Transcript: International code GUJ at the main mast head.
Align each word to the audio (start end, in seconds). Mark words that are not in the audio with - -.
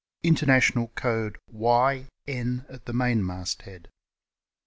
International 0.23 0.87
code 0.95 1.37
GUJ 1.53 2.07
at 2.67 2.85
the 2.85 2.91
main 2.91 3.23
mast 3.23 3.61
head. 3.69 3.87